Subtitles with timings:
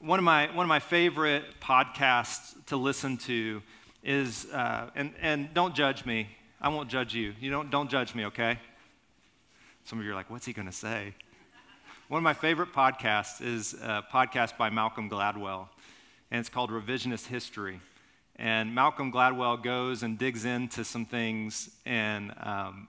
[0.00, 3.62] one of my one of my favorite podcasts to listen to
[4.02, 6.28] is uh, and and don't judge me.
[6.60, 7.34] I won't judge you.
[7.40, 8.58] You don't don't judge me, okay?
[9.84, 11.14] Some of you are like, what's he to say?
[12.08, 15.68] One of my favorite podcasts is a podcast by Malcolm Gladwell,
[16.30, 17.80] and it's called Revisionist History.
[18.36, 22.88] And Malcolm Gladwell goes and digs into some things and um,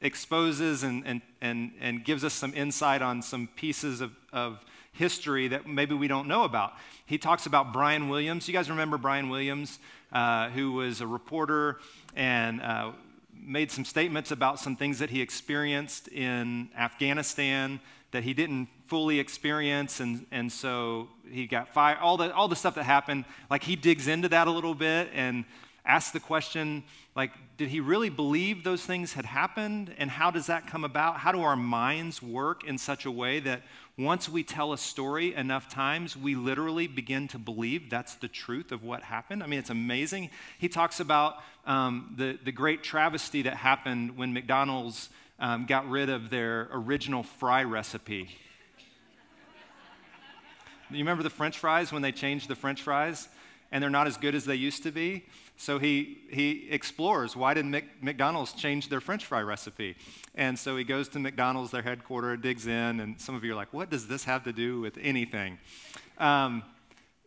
[0.00, 4.62] exposes and, and, and, and gives us some insight on some pieces of, of
[4.94, 6.72] history that maybe we don't know about.
[7.06, 8.48] He talks about Brian Williams.
[8.48, 9.78] You guys remember Brian Williams,
[10.12, 11.78] uh, who was a reporter
[12.16, 12.92] and uh,
[13.32, 17.80] made some statements about some things that he experienced in Afghanistan
[18.12, 21.98] that he didn't fully experience, and, and so he got fired.
[21.98, 25.10] All the, all the stuff that happened, like he digs into that a little bit
[25.12, 25.44] and
[25.84, 26.84] asks the question,
[27.16, 29.94] like, did he really believe those things had happened?
[29.98, 31.18] And how does that come about?
[31.18, 33.62] How do our minds work in such a way that
[33.96, 38.72] once we tell a story enough times, we literally begin to believe that's the truth
[38.72, 39.42] of what happened.
[39.42, 40.30] I mean, it's amazing.
[40.58, 46.10] He talks about um, the, the great travesty that happened when McDonald's um, got rid
[46.10, 48.30] of their original fry recipe.
[50.90, 53.28] you remember the french fries when they changed the french fries
[53.74, 55.26] and they're not as good as they used to be?
[55.56, 57.66] So he, he explores why did
[58.00, 59.96] McDonald's change their french fry recipe?
[60.36, 63.56] And so he goes to McDonald's, their headquarters, digs in, and some of you are
[63.56, 65.58] like, what does this have to do with anything?
[66.18, 66.62] Um,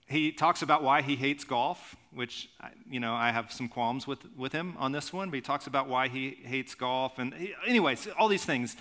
[0.07, 2.49] he talks about why he hates golf, which,
[2.89, 5.67] you know, I have some qualms with, with him on this one, but he talks
[5.67, 7.19] about why he hates golf.
[7.19, 8.77] And he, anyways, all these things.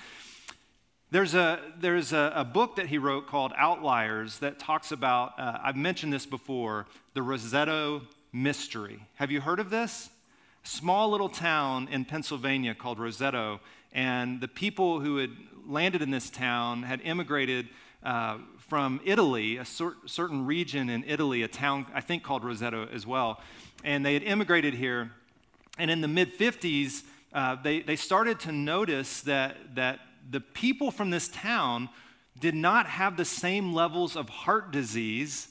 [1.12, 5.58] There's a, there's a, a, book that he wrote called Outliers that talks about, uh,
[5.62, 8.98] I've mentioned this before, the Roseto mystery.
[9.14, 10.10] Have you heard of this?
[10.64, 13.60] Small little town in Pennsylvania called Roseto,
[13.92, 15.30] and the people who had
[15.64, 17.68] landed in this town had immigrated
[18.02, 22.92] uh, from Italy, a cer- certain region in Italy, a town I think called Roseto
[22.92, 23.40] as well.
[23.84, 25.12] And they had immigrated here.
[25.78, 30.90] And in the mid 50s, uh, they, they started to notice that, that the people
[30.90, 31.88] from this town
[32.40, 35.48] did not have the same levels of heart disease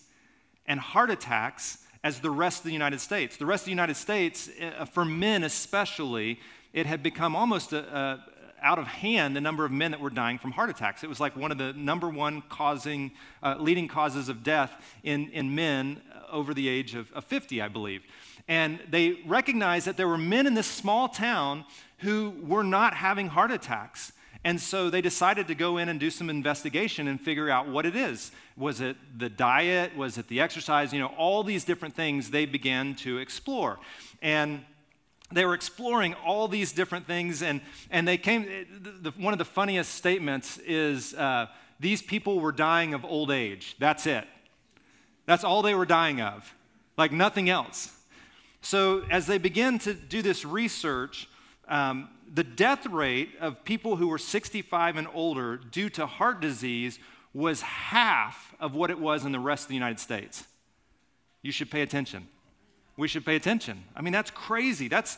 [0.67, 3.37] and heart attacks as the rest of the United States.
[3.37, 6.39] The rest of the United States, uh, for men especially,
[6.73, 8.25] it had become almost a, a,
[8.61, 11.03] out of hand the number of men that were dying from heart attacks.
[11.03, 13.11] It was like one of the number one causing,
[13.41, 14.71] uh, leading causes of death
[15.03, 18.03] in, in men over the age of, of 50, I believe.
[18.47, 21.65] And they recognized that there were men in this small town
[21.99, 24.11] who were not having heart attacks.
[24.45, 27.83] And so they decided to go in and do some investigation and figure out what
[27.83, 28.31] it is.
[28.55, 29.97] Was it the diet?
[29.97, 30.93] Was it the exercise?
[30.93, 33.79] You know, all these different things they began to explore.
[34.21, 34.63] And
[35.31, 38.45] they were exploring all these different things, and, and they came.
[39.01, 41.47] The, one of the funniest statements is uh,
[41.79, 43.75] these people were dying of old age.
[43.79, 44.27] That's it.
[45.25, 46.53] That's all they were dying of,
[46.97, 47.91] like nothing else.
[48.61, 51.27] So, as they began to do this research,
[51.67, 56.99] um, the death rate of people who were 65 and older due to heart disease
[57.33, 60.45] was half of what it was in the rest of the United States.
[61.41, 62.27] You should pay attention.
[62.97, 63.83] We should pay attention.
[63.95, 64.87] I mean, that's crazy.
[64.87, 65.17] That's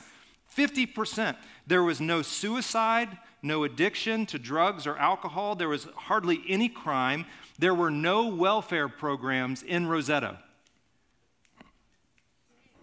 [0.56, 1.36] 50%.
[1.68, 5.56] There was no suicide, no addiction to drugs or alcohol.
[5.56, 7.26] There was hardly any crime.
[7.60, 10.38] There were no welfare programs in Roseto.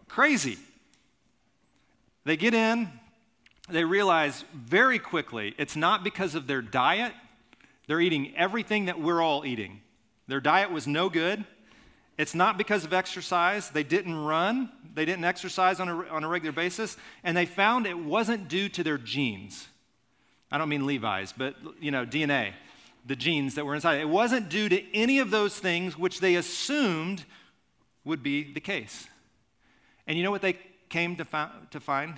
[0.09, 0.59] Crazy.
[2.25, 2.89] They get in,
[3.69, 7.13] they realize very quickly it's not because of their diet.
[7.87, 9.81] They're eating everything that we're all eating.
[10.27, 11.45] Their diet was no good.
[12.17, 13.71] It's not because of exercise.
[13.71, 17.87] They didn't run, they didn't exercise on a, on a regular basis, and they found
[17.87, 19.67] it wasn't due to their genes.
[20.51, 22.53] I don't mean Levi's, but you know, DNA,
[23.05, 24.01] the genes that were inside.
[24.01, 27.25] It wasn't due to any of those things which they assumed
[28.05, 29.09] would be the case.
[30.07, 30.59] And you know what they
[30.89, 32.15] came to, fi- to find?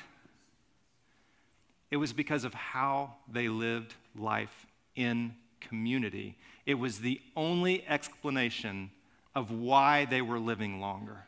[1.90, 6.36] It was because of how they lived life in community.
[6.64, 8.90] It was the only explanation
[9.34, 11.24] of why they were living longer.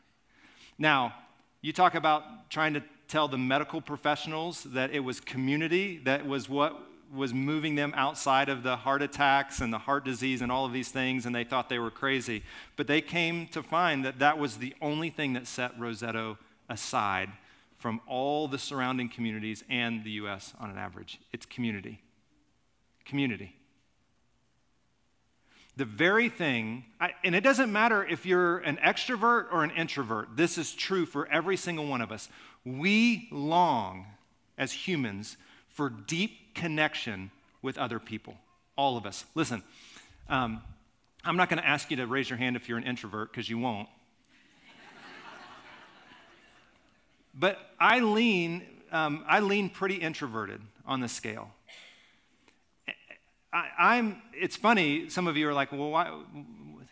[0.78, 1.14] Now,
[1.60, 6.48] you talk about trying to tell the medical professionals that it was community that was
[6.48, 6.76] what
[7.14, 10.72] was moving them outside of the heart attacks and the heart disease and all of
[10.72, 12.42] these things, and they thought they were crazy.
[12.76, 16.36] But they came to find that that was the only thing that set Roseto
[16.68, 17.30] aside
[17.78, 20.52] from all the surrounding communities and the U.S.
[20.60, 21.18] on an average.
[21.32, 22.02] It's community.
[23.04, 23.54] Community.
[25.76, 30.36] The very thing, I, and it doesn't matter if you're an extrovert or an introvert,
[30.36, 32.28] this is true for every single one of us.
[32.64, 34.06] We long
[34.58, 35.36] as humans
[35.68, 37.30] for deep connection
[37.62, 38.34] with other people.
[38.76, 39.24] All of us.
[39.36, 39.62] Listen,
[40.28, 40.60] um,
[41.24, 43.48] I'm not going to ask you to raise your hand if you're an introvert because
[43.48, 43.88] you won't.
[47.38, 51.50] But I lean, um, I lean pretty introverted on the scale.
[53.52, 56.12] I, am it's funny, some of you are like, well, why,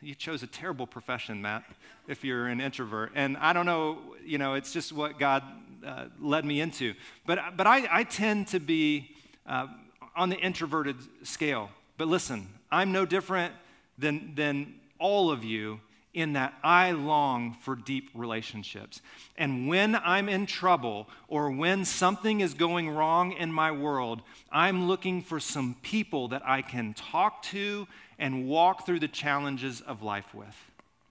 [0.01, 1.65] you chose a terrible profession, Matt,
[2.09, 3.13] if you're an introvert.
[3.15, 5.43] And I don't know, you know, it's just what God
[5.85, 6.95] uh, led me into.
[7.27, 9.11] But, but I, I tend to be
[9.47, 9.67] uh,
[10.15, 11.71] on the introverted scale.
[11.99, 13.53] But listen, I'm no different
[13.99, 15.81] than, than all of you
[16.17, 19.03] in that I long for deep relationships.
[19.37, 24.89] And when I'm in trouble or when something is going wrong in my world, I'm
[24.89, 27.87] looking for some people that I can talk to
[28.19, 30.57] and walk through the challenges of life with.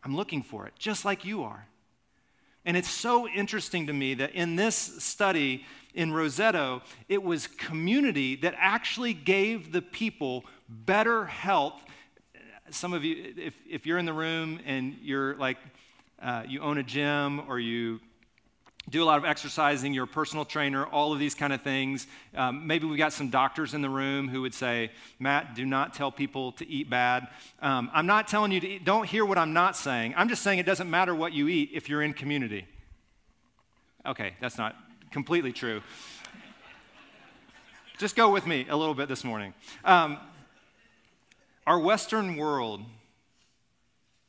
[0.03, 1.67] I'm looking for it, just like you are.
[2.65, 8.37] And it's so interesting to me that in this study in Roseto, it was community
[8.37, 11.79] that actually gave the people better health
[12.71, 15.57] some of you, if, if you're in the room and you're like,
[16.21, 17.99] uh, you own a gym or you
[18.89, 22.05] do a lot of exercising, you're a personal trainer, all of these kind of things.
[22.35, 25.93] Um, maybe we've got some doctors in the room who would say, Matt, do not
[25.93, 27.27] tell people to eat bad.
[27.61, 30.13] Um, I'm not telling you to eat, don't hear what I'm not saying.
[30.15, 32.65] I'm just saying it doesn't matter what you eat if you're in community.
[34.05, 34.75] Okay, that's not
[35.11, 35.81] completely true.
[37.97, 39.53] just go with me a little bit this morning.
[39.83, 40.19] Um,
[41.65, 42.81] our Western world,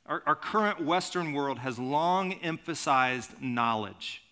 [0.06, 4.22] our, our current Western world, has long emphasized knowledge.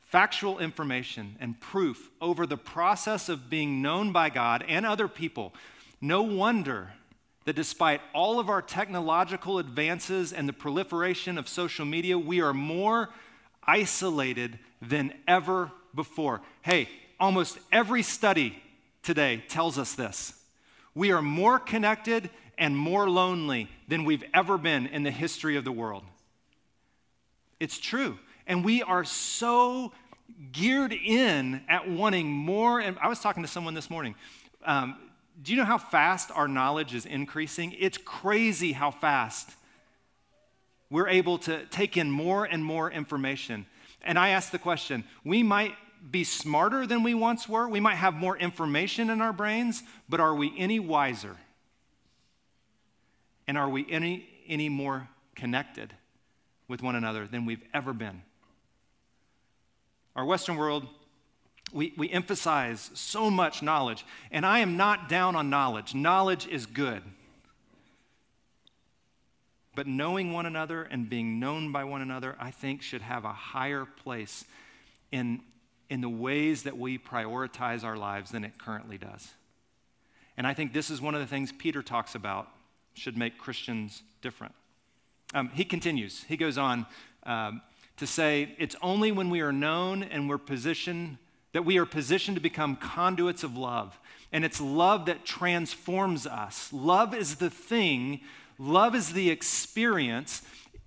[0.00, 5.54] Factual information and proof over the process of being known by God and other people.
[6.00, 6.92] No wonder
[7.44, 12.54] that despite all of our technological advances and the proliferation of social media, we are
[12.54, 13.08] more
[13.64, 16.40] isolated than ever before.
[16.60, 16.88] Hey,
[17.18, 18.62] almost every study
[19.02, 20.34] today tells us this.
[20.94, 25.64] We are more connected and more lonely than we've ever been in the history of
[25.64, 26.04] the world.
[27.60, 28.18] It's true.
[28.46, 29.92] And we are so
[30.50, 32.80] geared in at wanting more.
[32.80, 34.14] And I was talking to someone this morning.
[34.64, 34.96] Um,
[35.42, 37.74] do you know how fast our knowledge is increasing?
[37.78, 39.50] It's crazy how fast
[40.90, 43.64] we're able to take in more and more information.
[44.02, 45.74] And I asked the question we might
[46.10, 47.68] be smarter than we once were.
[47.68, 51.36] We might have more information in our brains, but are we any wiser?
[53.46, 55.92] And are we any, any more connected
[56.68, 58.22] with one another than we've ever been?
[60.16, 60.86] Our Western world,
[61.72, 65.94] we, we emphasize so much knowledge, and I am not down on knowledge.
[65.94, 67.02] Knowledge is good.
[69.74, 73.32] But knowing one another and being known by one another, I think, should have a
[73.32, 74.44] higher place
[75.10, 75.40] in,
[75.92, 79.28] in the ways that we prioritize our lives than it currently does.
[80.38, 82.48] And I think this is one of the things Peter talks about
[82.94, 84.54] should make Christians different.
[85.34, 86.86] Um, he continues, he goes on
[87.24, 87.60] um,
[87.98, 91.18] to say, It's only when we are known and we're positioned
[91.52, 94.00] that we are positioned to become conduits of love.
[94.32, 96.72] And it's love that transforms us.
[96.72, 98.22] Love is the thing,
[98.58, 100.40] love is the experience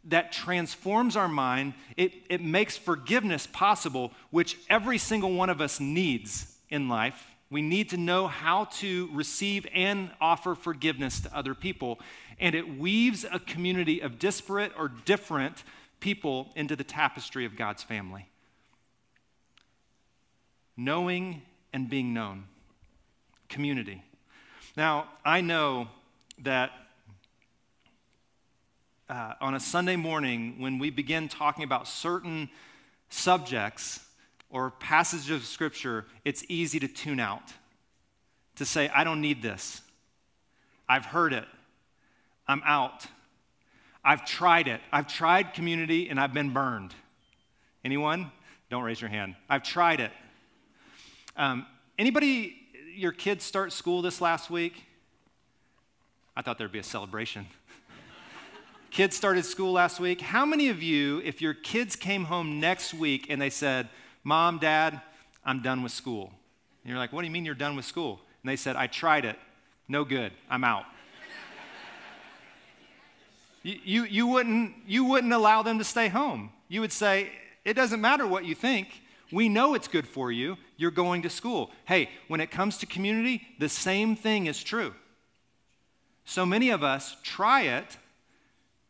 [0.06, 1.74] that transforms our mind.
[1.98, 7.28] It, it makes forgiveness possible, which every single one of us needs in life.
[7.50, 12.00] We need to know how to receive and offer forgiveness to other people.
[12.40, 15.64] And it weaves a community of disparate or different
[16.00, 18.28] people into the tapestry of God's family.
[20.76, 22.46] Knowing and being known.
[23.48, 24.04] Community.
[24.76, 25.88] Now, I know
[26.40, 26.72] that
[29.10, 32.50] uh, on a Sunday morning when we begin talking about certain
[33.10, 34.00] subjects
[34.50, 37.54] or passages of Scripture, it's easy to tune out,
[38.56, 39.82] to say, I don't need this.
[40.88, 41.46] I've heard it.
[42.48, 43.06] I'm out.
[44.04, 44.82] I've tried it.
[44.92, 46.94] I've tried community and I've been burned.
[47.84, 48.32] Anyone?
[48.70, 49.36] Don't raise your hand.
[49.50, 50.12] I've tried it.
[51.38, 51.66] Um,
[52.00, 52.56] anybody,
[52.96, 54.84] your kids start school this last week?
[56.36, 57.46] I thought there'd be a celebration.
[58.96, 60.22] Kids started school last week.
[60.22, 63.90] How many of you, if your kids came home next week and they said,
[64.24, 65.02] Mom, Dad,
[65.44, 66.32] I'm done with school?
[66.82, 68.22] And you're like, What do you mean you're done with school?
[68.42, 69.38] And they said, I tried it.
[69.90, 70.32] No good.
[70.50, 70.86] I'm out.
[73.64, 76.52] you, you, you, wouldn't, you wouldn't allow them to stay home.
[76.70, 77.32] You would say,
[77.66, 79.02] It doesn't matter what you think.
[79.30, 80.56] We know it's good for you.
[80.78, 81.72] You're going to school.
[81.84, 84.94] Hey, when it comes to community, the same thing is true.
[86.24, 87.98] So many of us try it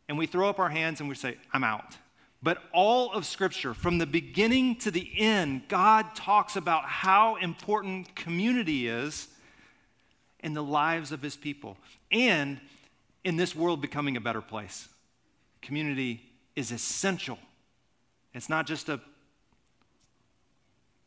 [0.07, 1.97] and we throw up our hands and we say, I'm out.
[2.43, 8.15] But all of Scripture, from the beginning to the end, God talks about how important
[8.15, 9.27] community is
[10.41, 11.77] in the lives of His people.
[12.11, 12.59] and
[13.25, 14.87] in this world becoming a better place.
[15.61, 16.21] Community
[16.55, 17.39] is essential.
[18.33, 19.01] It's not just a,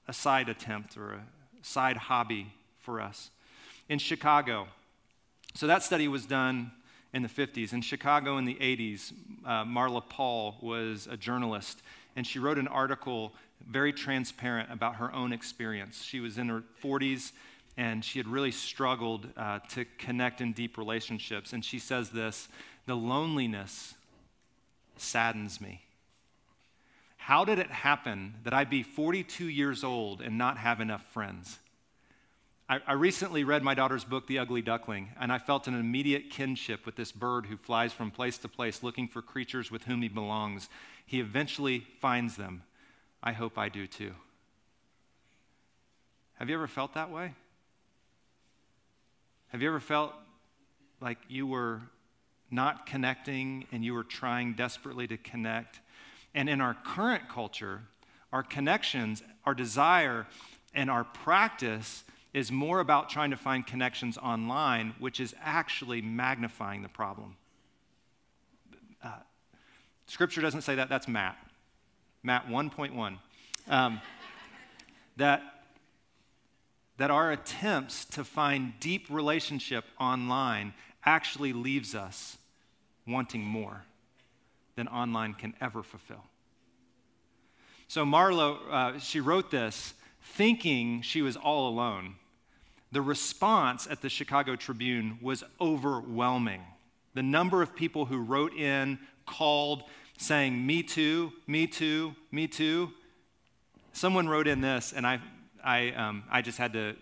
[0.09, 1.25] a side attempt or a
[1.63, 3.31] side hobby for us.
[3.89, 4.67] In Chicago,
[5.55, 6.73] so that study was done
[7.13, 7.73] in the 50s.
[7.73, 9.13] In Chicago in the 80s,
[9.45, 11.83] uh, Marla Paul was a journalist,
[12.17, 13.33] and she wrote an article
[13.67, 16.03] very transparent about her own experience.
[16.03, 17.33] She was in her 40s,
[17.77, 21.53] and she had really struggled uh, to connect in deep relationships.
[21.53, 22.49] And she says this
[22.87, 23.95] the loneliness
[24.97, 25.83] saddens me.
[27.17, 31.59] How did it happen that I'd be 42 years old and not have enough friends?
[32.69, 36.29] I, I, recently read my daughter's book, The Ugly Duckling, and I felt an immediate
[36.29, 40.03] kinship with this bird who flies from place to place looking for creatures with whom
[40.03, 40.69] he belongs.
[41.07, 42.63] He eventually finds them.
[43.23, 44.13] I hope I do too.
[46.35, 47.33] Have you ever felt that way?
[49.49, 50.13] Have you ever felt
[51.01, 51.81] like you were
[52.51, 55.81] not connecting and you were trying desperately to connect?
[56.35, 57.81] And in our current culture,
[58.31, 60.27] our connections, our desire,
[60.75, 62.05] and our practice
[62.35, 67.37] is more about trying to find connections online, which is actually magnifying the problem.
[69.03, 69.11] Uh,
[70.07, 71.37] scripture doesn't say that, that's Matt.
[72.23, 73.19] Matt 1.1.
[73.69, 74.01] Um,
[75.17, 75.43] that
[76.99, 82.37] that our attempts to find deep relationship online actually leaves us
[83.07, 83.85] wanting more
[84.77, 86.25] than online can ever fulfill.
[87.87, 89.95] So Marlo, uh, she wrote this
[90.35, 92.17] thinking she was all alone.
[92.93, 96.63] The response at the Chicago Tribune was overwhelming.
[97.15, 99.85] The number of people who wrote in, called,
[100.17, 102.91] saying, Me too, me too, me too.
[103.93, 105.21] Someone wrote in this, and I
[105.65, 106.97] I, um, I just had to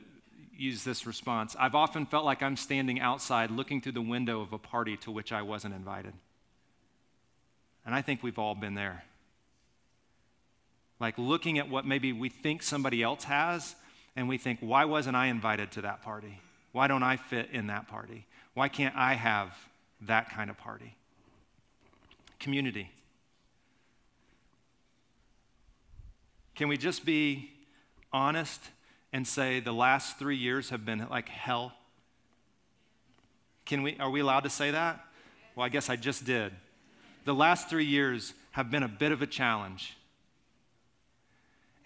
[0.57, 1.55] use this response.
[1.59, 5.11] I've often felt like I'm standing outside looking through the window of a party to
[5.11, 6.15] which I wasn't invited.
[7.85, 9.05] And I think we've all been there.
[10.99, 13.75] Like looking at what maybe we think somebody else has,
[14.17, 16.41] and we think, why wasn't I invited to that party?
[16.73, 18.27] Why don't I fit in that party?
[18.55, 19.55] Why can't I have
[20.03, 20.97] that kind of party?
[22.41, 22.91] Community.
[26.55, 27.51] Can we just be
[28.13, 28.63] honest
[29.13, 31.75] and say the last three years have been like hell?
[33.67, 35.05] Can we, are we allowed to say that?
[35.55, 36.53] Well, I guess I just did.
[37.27, 39.97] The last three years have been a bit of a challenge.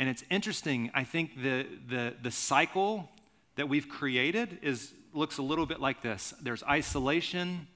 [0.01, 3.11] And it's interesting, I think the, the, the cycle
[3.57, 7.67] that we've created is, looks a little bit like this there's isolation,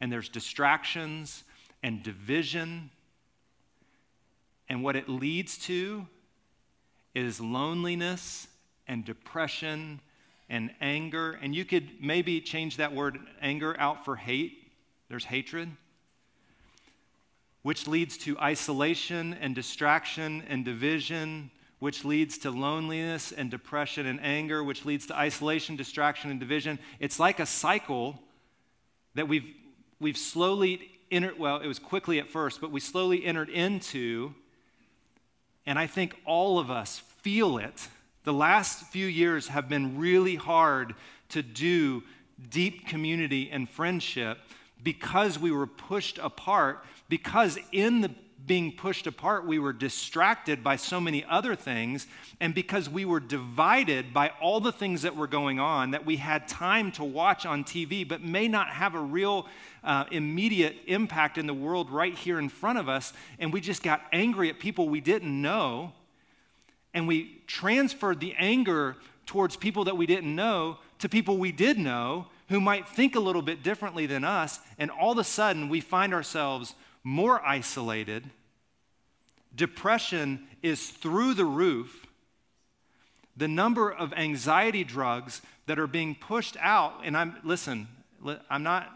[0.00, 1.44] and there's distractions,
[1.80, 2.90] and division.
[4.68, 6.08] And what it leads to
[7.14, 8.48] is loneliness
[8.88, 10.00] and depression
[10.48, 11.38] and anger.
[11.40, 14.72] And you could maybe change that word anger out for hate.
[15.08, 15.70] There's hatred,
[17.62, 24.20] which leads to isolation and distraction and division, which leads to loneliness and depression and
[24.22, 26.78] anger, which leads to isolation, distraction, and division.
[27.00, 28.18] It's like a cycle
[29.14, 29.52] that we've,
[29.98, 34.34] we've slowly entered, well, it was quickly at first, but we slowly entered into
[35.66, 37.88] and I think all of us feel it.
[38.24, 40.94] The last few years have been really hard
[41.30, 42.02] to do
[42.50, 44.38] deep community and friendship
[44.82, 48.10] because we were pushed apart, because in the
[48.46, 52.06] being pushed apart, we were distracted by so many other things,
[52.40, 56.16] and because we were divided by all the things that were going on, that we
[56.16, 59.46] had time to watch on TV, but may not have a real
[59.84, 63.82] uh, immediate impact in the world right here in front of us, and we just
[63.82, 65.92] got angry at people we didn't know,
[66.94, 71.78] and we transferred the anger towards people that we didn't know to people we did
[71.78, 75.68] know who might think a little bit differently than us, and all of a sudden
[75.68, 78.28] we find ourselves more isolated.
[79.54, 82.06] Depression is through the roof.
[83.36, 87.88] The number of anxiety drugs that are being pushed out, and I'm, listen,
[88.50, 88.92] I'm not,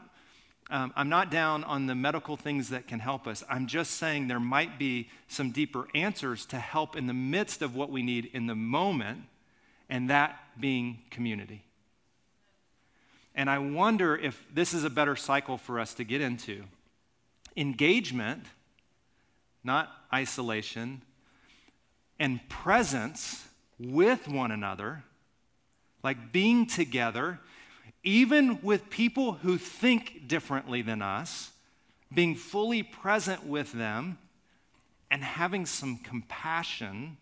[0.71, 3.43] um, I'm not down on the medical things that can help us.
[3.49, 7.75] I'm just saying there might be some deeper answers to help in the midst of
[7.75, 9.23] what we need in the moment,
[9.89, 11.63] and that being community.
[13.35, 16.65] And I wonder if this is a better cycle for us to get into
[17.57, 18.45] engagement,
[19.63, 21.03] not isolation,
[22.19, 23.47] and presence
[23.79, 25.03] with one another,
[26.03, 27.41] like being together,
[28.03, 31.51] even with people who think differently than us,
[32.13, 34.19] being fully present with them,
[35.11, 37.17] and having some compassion,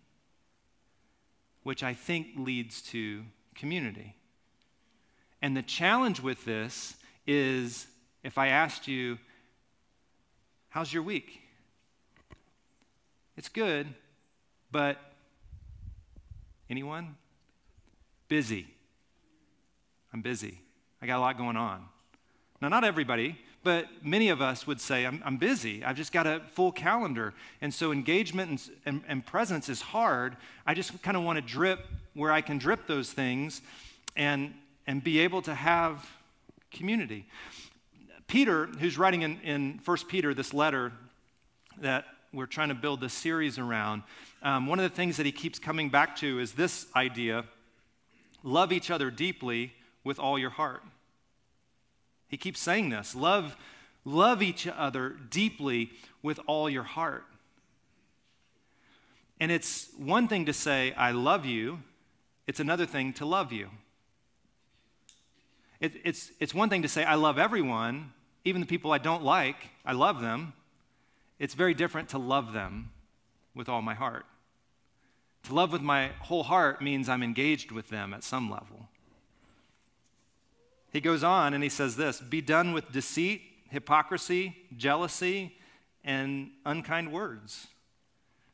[1.63, 3.23] which I think leads to
[3.55, 4.17] community.
[5.41, 6.97] And the challenge with this
[7.27, 7.87] is
[8.23, 9.19] if I asked you,
[10.73, 11.43] How's your week?
[13.37, 13.87] It's good,
[14.71, 14.97] but
[16.71, 17.17] anyone?
[18.27, 18.67] Busy.
[20.15, 20.63] I'm busy.
[21.03, 21.85] I got a lot going on.
[22.63, 25.85] Now, not everybody, but many of us would say, I'm, I'm busy.
[25.85, 27.35] I've just got a full calendar.
[27.61, 30.39] And so engagement and, and, and presence is hard.
[30.67, 33.61] I just kind of want to drip where I can drip those things
[34.17, 34.55] and,
[34.87, 36.09] and be able to have
[36.71, 37.27] community.
[38.33, 40.91] Peter, who's writing in, in 1 Peter this letter
[41.83, 44.03] that we're trying to build this series around,
[44.43, 47.45] um, one of the things that he keeps coming back to is this idea
[48.43, 50.83] love each other deeply with all your heart.
[52.27, 53.55] He keeps saying this love,
[54.03, 55.91] love each other deeply
[56.23, 57.27] with all your heart.
[59.41, 61.81] And it's one thing to say, I love you,
[62.47, 63.69] it's another thing to love you.
[65.81, 68.13] It, it's, it's one thing to say, I love everyone,
[68.45, 70.53] even the people I don't like, I love them.
[71.39, 72.91] It's very different to love them
[73.55, 74.27] with all my heart.
[75.45, 78.89] To love with my whole heart means I'm engaged with them at some level.
[80.93, 85.57] He goes on and he says this Be done with deceit, hypocrisy, jealousy,
[86.05, 87.67] and unkind words.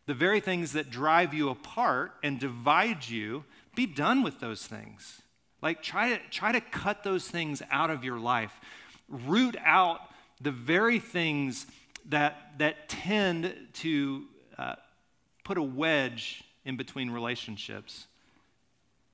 [0.06, 5.20] The very things that drive you apart and divide you, be done with those things.
[5.60, 8.52] Like, try to, try to cut those things out of your life.
[9.08, 10.00] Root out
[10.40, 11.66] the very things
[12.08, 14.24] that, that tend to
[14.56, 14.74] uh,
[15.44, 18.06] put a wedge in between relationships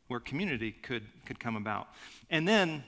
[0.08, 1.88] where community could, could come about.
[2.30, 2.84] And then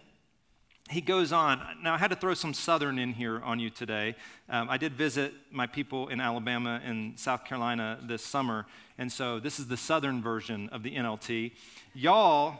[0.89, 1.61] he goes on.
[1.83, 4.15] Now, I had to throw some Southern in here on you today.
[4.49, 9.41] Um, I did visit my people in Alabama and South Carolina this summer, and so
[9.41, 11.53] this is the Southern version of the NLT.
[11.95, 12.57] Y'all,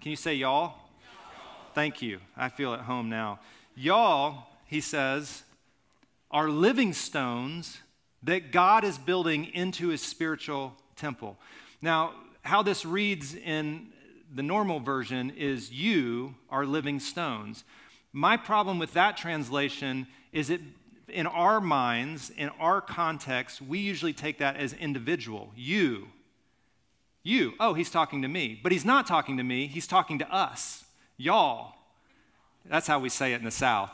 [0.00, 0.74] can you say y'all?
[1.74, 2.20] Thank you.
[2.36, 3.40] I feel at home now.
[3.74, 5.42] Y'all, he says,
[6.30, 7.78] are living stones
[8.22, 11.36] that God is building into his spiritual temple.
[11.82, 13.88] Now, how this reads in
[14.32, 17.64] the normal version is you are living stones.
[18.12, 20.60] My problem with that translation is it
[21.08, 25.52] in our minds, in our context, we usually take that as individual.
[25.56, 26.08] You.
[27.24, 27.54] You.
[27.58, 28.58] Oh, he's talking to me.
[28.62, 30.83] But he's not talking to me, he's talking to us.
[31.16, 31.74] Y'all.
[32.64, 33.90] That's how we say it in the South.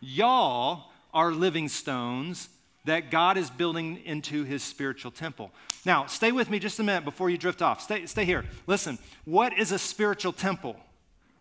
[0.00, 2.48] Y'all are living stones
[2.84, 5.50] that God is building into his spiritual temple.
[5.84, 7.80] Now, stay with me just a minute before you drift off.
[7.80, 8.44] Stay, stay here.
[8.66, 10.76] Listen, what is a spiritual temple?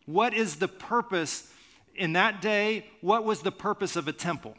[0.06, 1.52] What is the purpose
[1.96, 2.86] in that day?
[3.02, 4.56] What was the purpose of a temple?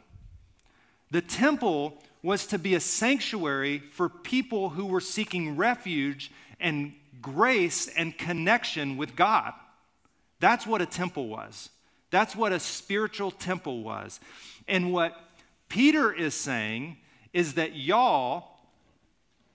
[1.11, 7.87] The temple was to be a sanctuary for people who were seeking refuge and grace
[7.87, 9.53] and connection with God.
[10.39, 11.69] That's what a temple was.
[12.11, 14.19] That's what a spiritual temple was.
[14.67, 15.15] And what
[15.67, 16.97] Peter is saying
[17.33, 18.47] is that y'all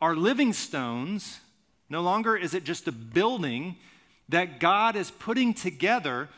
[0.01, 1.41] are living stones.
[1.89, 3.77] No longer is it just a building
[4.29, 6.29] that God is putting together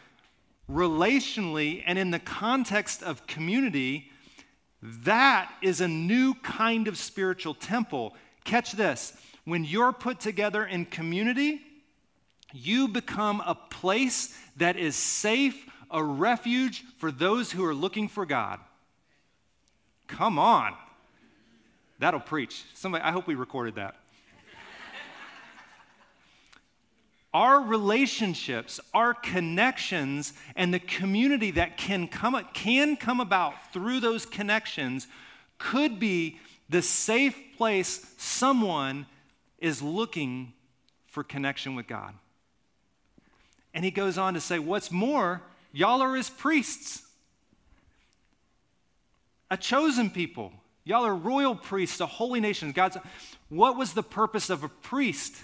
[0.71, 4.11] relationally and in the context of community.
[4.83, 8.15] That is a new kind of spiritual temple.
[8.45, 11.61] Catch this when you're put together in community,
[12.57, 18.25] you become a place that is safe, a refuge for those who are looking for
[18.25, 18.61] God.
[20.07, 20.75] Come on.
[21.99, 22.65] That'll preach.
[22.75, 23.95] Somebody, I hope we recorded that.
[27.35, 34.27] our relationships, our connections, and the community that can come, can come about through those
[34.27, 35.07] connections
[35.59, 36.39] could be
[36.69, 39.07] the safe place someone
[39.59, 40.53] is looking
[41.07, 42.13] for connection with God.
[43.77, 45.41] And he goes on to say, What's more,
[45.73, 47.07] y'all are his priests
[49.51, 50.53] a chosen people.
[50.85, 52.73] Y'all are royal priests, a holy nation.
[52.73, 52.97] God's.
[53.49, 55.37] What was the purpose of a priest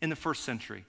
[0.00, 0.84] in the first century?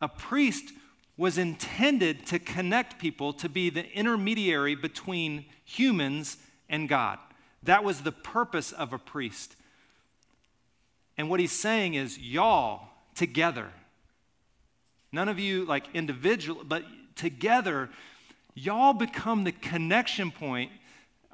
[0.00, 0.72] A priest
[1.16, 6.36] was intended to connect people, to be the intermediary between humans
[6.68, 7.18] and God.
[7.62, 9.56] That was the purpose of a priest.
[11.16, 13.70] And what he's saying is, y'all together,
[15.12, 17.88] none of you like individual, but together,
[18.54, 20.70] y'all become the connection point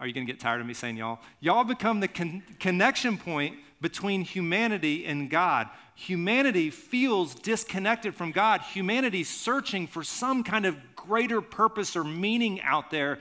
[0.03, 1.21] are you going to get tired of me saying y'all?
[1.39, 5.69] Y'all become the con- connection point between humanity and God.
[5.95, 8.63] Humanity feels disconnected from God.
[8.63, 13.21] Humanity's searching for some kind of greater purpose or meaning out there.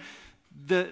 [0.66, 0.90] The,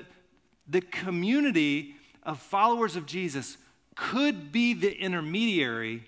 [0.68, 3.58] the community of followers of Jesus
[3.96, 6.04] could be the intermediary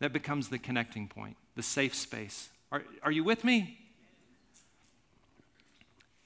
[0.00, 2.48] that becomes the connecting point, the safe space.
[2.72, 3.78] Are, are you with me?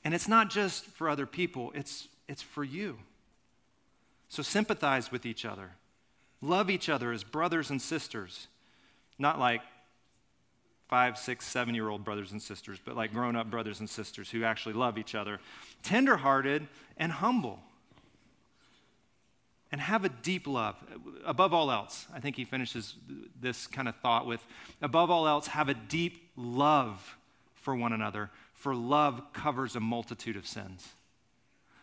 [0.05, 2.99] And it's not just for other people, it's, it's for you.
[4.29, 5.73] So sympathize with each other.
[6.41, 8.49] Love each other as brothers and sisters,
[9.19, 9.61] not like
[10.89, 14.31] five, six, seven year old brothers and sisters, but like grown up brothers and sisters
[14.31, 15.39] who actually love each other.
[15.83, 17.61] Tenderhearted and humble.
[19.73, 20.77] And have a deep love.
[21.25, 22.95] Above all else, I think he finishes
[23.41, 24.45] this kind of thought with
[24.83, 27.17] above all else, have a deep love
[27.55, 30.89] for one another, for love covers a multitude of sins.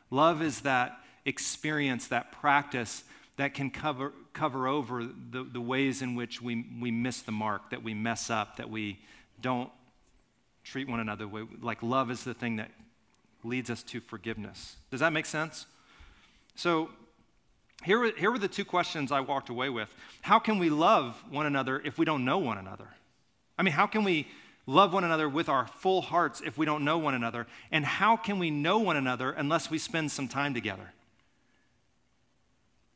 [0.09, 3.03] Love is that experience, that practice
[3.37, 7.69] that can cover, cover over the, the ways in which we, we miss the mark,
[7.69, 8.99] that we mess up, that we
[9.39, 9.69] don't
[10.63, 11.29] treat one another
[11.61, 12.71] like love is the thing that
[13.43, 14.75] leads us to forgiveness.
[14.91, 15.65] Does that make sense?
[16.55, 16.89] So,
[17.83, 19.93] here were, here were the two questions I walked away with.
[20.21, 22.87] How can we love one another if we don't know one another?
[23.57, 24.27] I mean, how can we
[24.65, 27.47] love one another with our full hearts if we don't know one another?
[27.71, 30.91] And how can we know one another unless we spend some time together?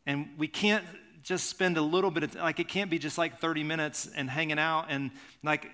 [0.06, 0.86] And we can't
[1.24, 4.30] just spend a little bit of, like, it can't be just like 30 minutes and
[4.30, 4.88] hanging out.
[4.90, 5.12] And,
[5.44, 5.70] like,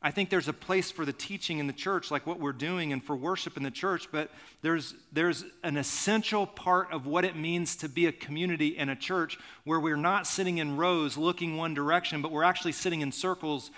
[0.00, 2.92] I think there's a place for the teaching in the church, like what we're doing,
[2.92, 4.30] and for worship in the church, but
[4.62, 8.96] there's, there's an essential part of what it means to be a community and a
[8.96, 13.10] church where we're not sitting in rows looking one direction, but we're actually sitting in
[13.10, 13.72] circles.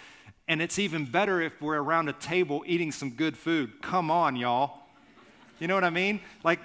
[0.47, 3.81] And it's even better if we're around a table eating some good food.
[3.81, 4.79] Come on, y'all.
[5.59, 6.21] You know what I mean?
[6.45, 6.61] Like,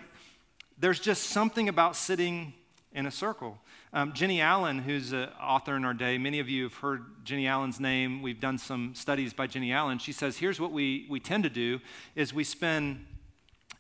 [0.78, 2.54] there's just something about sitting
[2.92, 3.58] in a circle.
[3.96, 7.48] Um, Jennie Allen, who's an author in our day, many of you have heard Jennie
[7.48, 8.22] Allen's name.
[8.22, 10.00] We've done some studies by Jennie Allen.
[10.00, 11.80] She says, here's what we, we tend to do
[12.14, 13.06] is we spend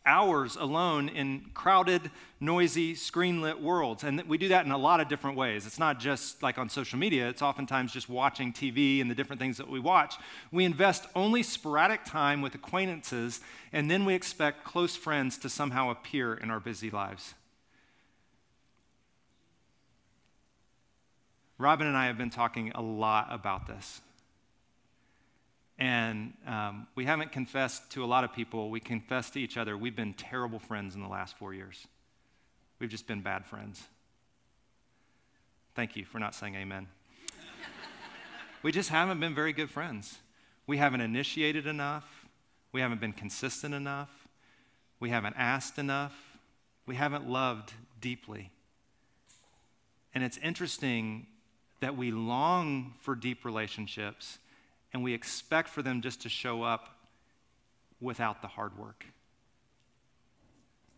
[0.06, 4.06] hours alone in crowded, noisy, screen lit worlds.
[4.06, 5.65] And we do that in a lot of different ways.
[5.65, 9.41] It's not just like on social media, it's oftentimes just watching TV and the different
[9.41, 10.15] things that we watch.
[10.49, 13.41] We invest only sporadic time with acquaintances,
[13.73, 17.34] and then we expect close friends to somehow appear in our busy lives.
[21.57, 24.01] Robin and I have been talking a lot about this.
[25.77, 28.69] And um, we haven't confessed to a lot of people.
[28.69, 29.77] We confess to each other.
[29.77, 31.87] We've been terrible friends in the last four years.
[32.79, 33.81] We've just been bad friends.
[35.75, 36.87] Thank you for not saying amen.
[38.63, 40.17] we just haven't been very good friends.
[40.67, 42.25] We haven't initiated enough.
[42.71, 44.09] We haven't been consistent enough.
[44.99, 46.15] We haven't asked enough.
[46.85, 48.51] We haven't loved deeply.
[50.13, 51.27] And it's interesting
[51.79, 54.39] that we long for deep relationships
[54.93, 56.97] and we expect for them just to show up
[57.99, 59.05] without the hard work.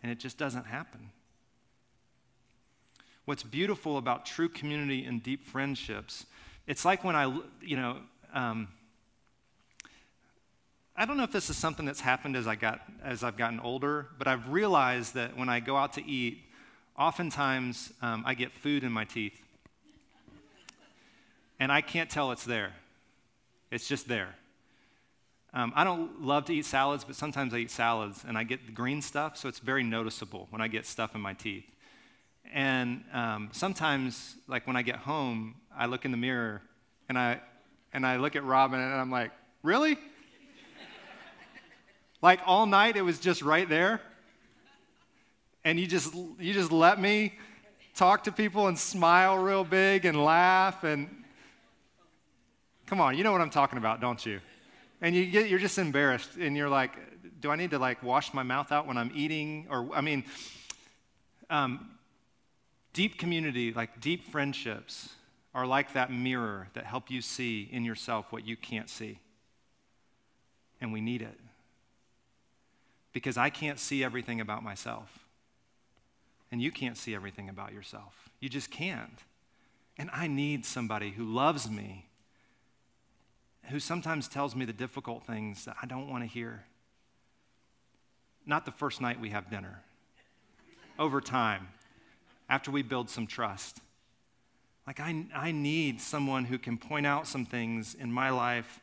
[0.03, 1.09] And it just doesn't happen.
[3.25, 6.25] What's beautiful about true community and deep friendships,
[6.67, 7.25] it's like when I,
[7.61, 7.97] you know,
[8.33, 8.67] um,
[10.95, 13.59] I don't know if this is something that's happened as I got as I've gotten
[13.59, 16.43] older, but I've realized that when I go out to eat,
[16.97, 19.39] oftentimes um, I get food in my teeth
[21.59, 22.73] and I can't tell it's there.
[23.71, 24.35] It's just there.
[25.53, 28.65] Um, I don't love to eat salads, but sometimes I eat salads and I get
[28.65, 31.65] the green stuff, so it's very noticeable when I get stuff in my teeth.
[32.53, 36.61] And um, sometimes, like when I get home, I look in the mirror
[37.09, 37.41] and I,
[37.93, 39.31] and I look at Robin and I'm like,
[39.63, 39.97] really?
[42.21, 44.01] like all night it was just right there?
[45.63, 47.33] And you just, you just let me
[47.95, 51.09] talk to people and smile real big and laugh and
[52.87, 54.39] Come on, you know what I'm talking about, don't you?
[55.01, 56.91] And you get, you're just embarrassed, and you're like,
[57.41, 59.67] do I need to like wash my mouth out when I'm eating?
[59.69, 60.23] Or, I mean,
[61.49, 61.91] um,
[62.93, 65.09] deep community, like deep friendships,
[65.53, 69.19] are like that mirror that help you see in yourself what you can't see.
[70.79, 71.39] And we need it.
[73.11, 75.25] Because I can't see everything about myself.
[76.51, 78.29] And you can't see everything about yourself.
[78.39, 79.19] You just can't.
[79.97, 82.06] And I need somebody who loves me
[83.69, 86.63] who sometimes tells me the difficult things that I don't want to hear.
[88.45, 89.81] Not the first night we have dinner,
[90.97, 91.67] over time,
[92.49, 93.81] after we build some trust.
[94.85, 98.79] Like, I, I need someone who can point out some things in my life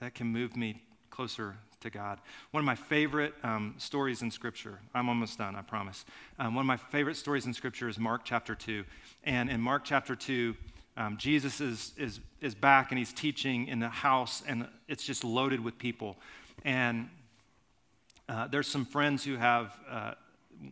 [0.00, 2.18] that can move me closer to God.
[2.50, 6.04] One of my favorite um, stories in Scripture, I'm almost done, I promise.
[6.38, 8.84] Um, one of my favorite stories in Scripture is Mark chapter 2.
[9.22, 10.56] And in Mark chapter 2,
[10.96, 15.24] um, Jesus is, is, is back and he's teaching in the house, and it's just
[15.24, 16.16] loaded with people.
[16.64, 17.08] And
[18.28, 20.12] uh, there's some friends who have, uh,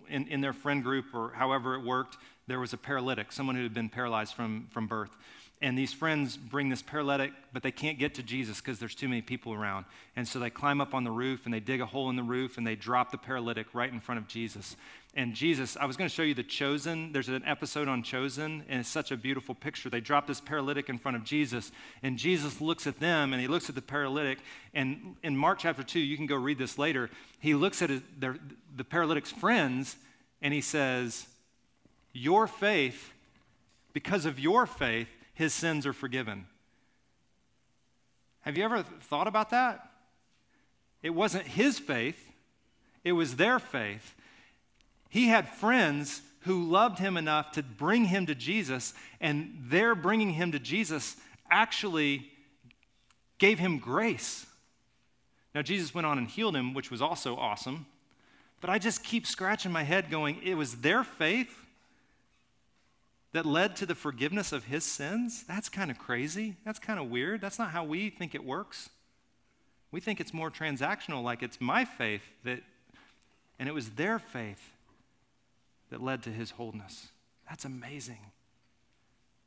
[0.09, 3.63] in, in their friend group or however it worked, there was a paralytic, someone who
[3.63, 5.17] had been paralyzed from, from birth.
[5.63, 9.09] And these friends bring this paralytic, but they can't get to Jesus because there's too
[9.09, 9.87] many people around.
[10.17, 12.23] And so they climb up on the roof and they dig a hole in the
[12.23, 14.77] roof and they drop the paralytic right in front of Jesus.
[15.17, 17.13] And Jesus, I was going to show you the Chosen.
[17.13, 19.89] There's an episode on Chosen, and it's such a beautiful picture.
[19.89, 21.71] They drop this paralytic in front of Jesus,
[22.03, 24.39] and Jesus looks at them and he looks at the paralytic.
[24.75, 28.03] And in Mark chapter 2, you can go read this later, he looks at his,
[28.19, 28.37] their,
[28.75, 29.97] the paralytic's friends
[30.43, 31.29] and he says,
[32.13, 33.13] Your faith,
[33.93, 36.47] because of your faith, his sins are forgiven.
[38.41, 39.91] Have you ever thought about that?
[41.05, 42.33] It wasn't his faith,
[43.05, 44.17] it was their faith.
[45.15, 50.31] He had friends who loved him enough to bring him to Jesus, and their bringing
[50.31, 51.15] him to Jesus
[51.49, 52.29] actually
[53.39, 54.45] gave him grace.
[55.55, 57.87] Now, Jesus went on and healed him, which was also awesome,
[58.61, 61.65] but I just keep scratching my head going, it was their faith
[63.35, 65.45] that led to the forgiveness of his sins?
[65.47, 66.57] That's kind of crazy.
[66.65, 67.41] That's kind of weird.
[67.41, 68.91] That's not how we think it works.
[69.93, 72.65] We think it's more transactional, like it's my faith that,
[73.61, 74.73] and it was their faith
[75.95, 77.07] that led to his wholeness.
[77.49, 78.19] That's amazing.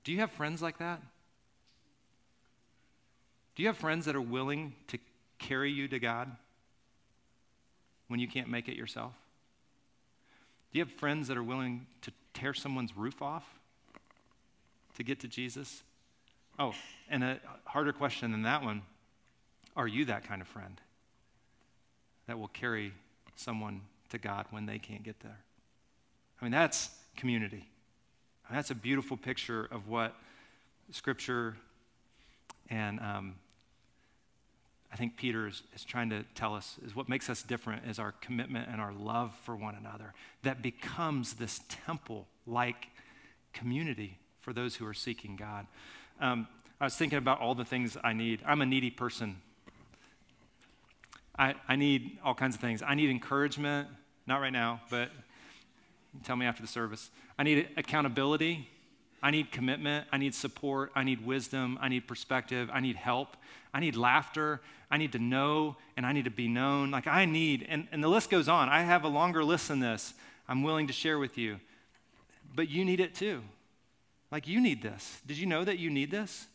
[0.05, 1.01] Do you have friends like that?
[3.53, 4.97] Do you have friends that are willing to
[5.39, 6.31] carry you to God
[8.07, 9.11] when you can't make it yourself?
[10.71, 13.43] Do you have friends that are willing to tear someone's roof off
[14.95, 15.83] to get to Jesus?
[16.57, 16.73] Oh,
[17.09, 18.83] and a harder question than that one
[19.75, 20.79] are you that kind of friend
[22.25, 22.93] that will carry
[23.35, 23.81] someone
[24.11, 25.39] to God when they can't get there?
[26.41, 27.67] I mean, that's community.
[28.51, 30.15] that's a beautiful picture of what
[30.91, 31.57] Scripture
[32.69, 33.35] and um,
[34.91, 37.99] I think Peter is, is trying to tell us is what makes us different is
[37.99, 42.87] our commitment and our love for one another that becomes this temple like
[43.53, 45.67] community for those who are seeking God.
[46.19, 46.47] Um,
[46.79, 48.41] I was thinking about all the things I need.
[48.45, 49.37] I'm a needy person.
[51.37, 52.81] I, I need all kinds of things.
[52.81, 53.89] I need encouragement,
[54.25, 55.11] not right now, but
[56.23, 57.09] tell me after the service.
[57.37, 58.67] I need accountability.
[59.21, 60.07] I need commitment.
[60.11, 60.91] I need support.
[60.95, 61.77] I need wisdom.
[61.81, 62.69] I need perspective.
[62.71, 63.35] I need help.
[63.73, 64.61] I need laughter.
[64.89, 66.91] I need to know and I need to be known.
[66.91, 68.69] Like I need, and, and the list goes on.
[68.69, 70.13] I have a longer list than this
[70.47, 71.59] I'm willing to share with you.
[72.55, 73.43] But you need it too.
[74.31, 75.21] Like, you need this.
[75.25, 76.47] Did you know that you need this?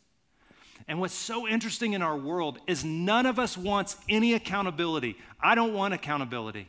[0.89, 5.17] And what's so interesting in our world is none of us wants any accountability.
[5.41, 6.69] I don't want accountability.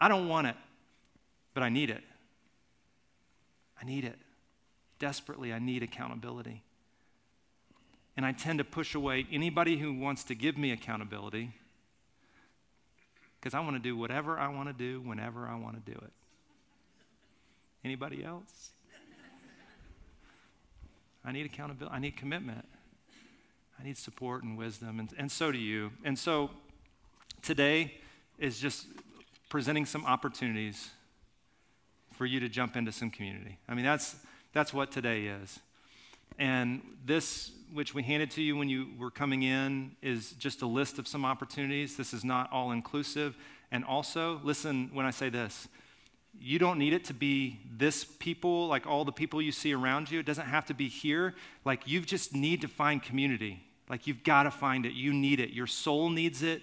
[0.00, 0.56] I don't want it,
[1.54, 2.02] but I need it.
[3.80, 4.18] I need it.
[4.98, 6.62] Desperately, I need accountability.
[8.16, 11.52] And I tend to push away anybody who wants to give me accountability
[13.40, 15.98] because I want to do whatever I want to do whenever I want to do
[15.98, 16.12] it.
[17.82, 18.70] Anybody else?
[21.24, 21.94] I need accountability.
[21.94, 22.66] I need commitment.
[23.78, 25.90] I need support and wisdom, and, and so do you.
[26.04, 26.50] And so
[27.40, 27.94] today
[28.38, 28.86] is just
[29.48, 30.90] presenting some opportunities
[32.20, 33.56] for you to jump into some community.
[33.66, 34.14] I mean, that's,
[34.52, 35.58] that's what today is.
[36.38, 40.66] And this, which we handed to you when you were coming in, is just a
[40.66, 41.96] list of some opportunities.
[41.96, 43.38] This is not all inclusive.
[43.72, 45.66] And also, listen when I say this
[46.38, 50.10] you don't need it to be this people, like all the people you see around
[50.10, 50.20] you.
[50.20, 51.34] It doesn't have to be here.
[51.64, 53.64] Like you just need to find community.
[53.88, 54.92] Like you've got to find it.
[54.92, 55.54] You need it.
[55.54, 56.60] Your soul needs it.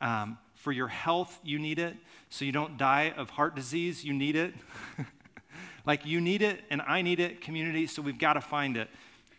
[0.00, 1.94] Um, for your health, you need it.
[2.28, 4.52] So you don't die of heart disease, you need it.
[5.86, 7.86] like you need it, and I need it, community.
[7.86, 8.88] So we've got to find it.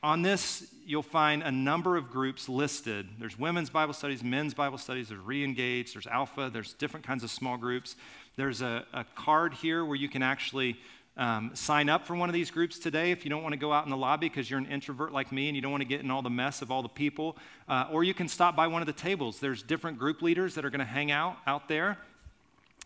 [0.02, 3.10] On this, you'll find a number of groups listed.
[3.20, 7.26] There's women's Bible studies, men's Bible studies, there's re engage, there's alpha, there's different kinds
[7.26, 7.98] of small groups.
[8.38, 10.78] There's a, a card here where you can actually
[11.18, 13.74] um, sign up for one of these groups today if you don't want to go
[13.74, 15.88] out in the lobby because you're an introvert like me and you don't want to
[15.88, 17.38] get in all the mess of all the people.
[17.68, 19.40] Uh, or you can stop by one of the tables.
[19.40, 21.98] There's different group leaders that are going to hang out out there.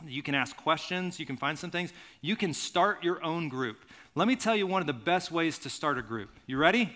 [0.07, 1.93] You can ask questions, you can find some things.
[2.21, 3.77] You can start your own group.
[4.15, 6.29] Let me tell you one of the best ways to start a group.
[6.47, 6.91] You ready?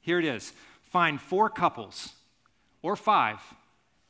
[0.00, 0.52] Here it is.
[0.90, 2.12] Find four couples
[2.80, 3.40] or five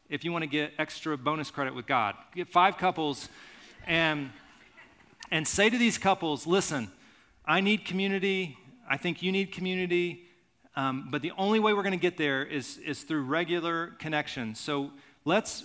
[0.09, 2.15] if you want to get extra bonus credit with God.
[2.35, 3.29] Get five couples
[3.87, 4.31] and,
[5.31, 6.91] and say to these couples listen,
[7.45, 8.59] I need community.
[8.89, 10.23] I think you need community.
[10.75, 14.55] Um, but the only way we're going to get there is, is through regular connection.
[14.55, 14.91] So
[15.25, 15.65] let's,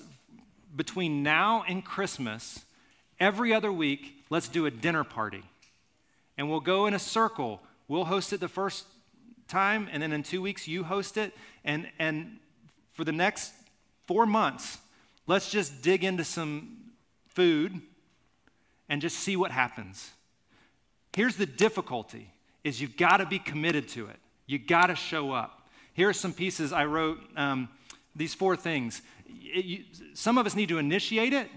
[0.75, 2.63] between now and Christmas,
[3.19, 5.43] every other week, let's do a dinner party.
[6.37, 7.61] And we'll go in a circle.
[7.87, 8.85] We'll host it the first
[9.49, 11.33] time, and then in two weeks, you host it.
[11.65, 12.37] And, and
[12.93, 13.51] for the next
[14.07, 14.77] four months,
[15.27, 16.77] let's just dig into some
[17.27, 17.81] food
[18.91, 20.11] and just see what happens.
[21.15, 22.29] Here's the difficulty
[22.65, 24.17] is you've got to be committed to it.
[24.45, 25.69] You got to show up.
[25.93, 27.69] Here are some pieces I wrote, um,
[28.17, 29.01] these four things.
[29.25, 31.49] It, you, some of us need to initiate it.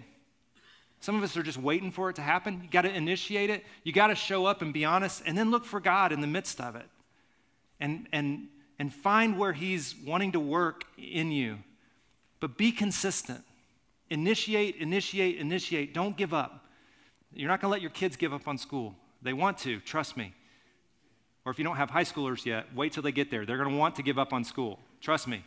[1.01, 2.61] Some of us are just waiting for it to happen.
[2.63, 3.65] You got to initiate it.
[3.83, 6.29] You got to show up and be honest, and then look for God in the
[6.29, 6.87] midst of it.
[7.81, 8.47] And, and,
[8.79, 11.59] and find where He's wanting to work in you.
[12.39, 13.43] But be consistent.
[14.09, 15.93] Initiate, initiate, initiate.
[15.93, 16.64] Don't give up.
[17.35, 18.95] You're not going to let your kids give up on school.
[19.23, 20.33] They want to, trust me.
[21.45, 23.45] Or if you don't have high schoolers yet, wait till they get there.
[23.45, 24.79] They're going to want to give up on school.
[25.01, 25.45] Trust me.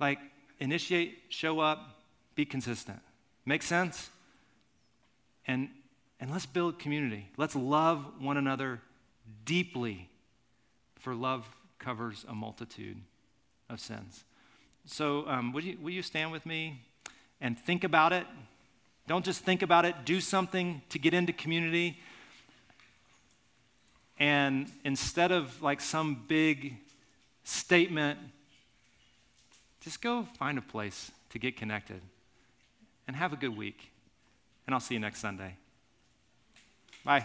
[0.00, 0.18] Like,
[0.58, 2.00] initiate, show up,
[2.34, 2.98] be consistent.
[3.44, 4.10] Make sense?
[5.46, 5.68] And,
[6.18, 7.28] and let's build community.
[7.36, 8.80] Let's love one another
[9.44, 10.08] deeply,
[10.98, 11.46] for love
[11.78, 12.96] covers a multitude
[13.68, 14.24] of sins.
[14.86, 16.80] So, um, you, will you stand with me
[17.40, 18.26] and think about it?
[19.06, 22.00] Don't just think about it, do something to get into community.
[24.18, 26.76] And instead of like some big
[27.44, 28.18] statement,
[29.80, 32.00] just go find a place to get connected
[33.06, 33.90] and have a good week.
[34.66, 35.56] And I'll see you next Sunday.
[37.04, 37.24] Bye.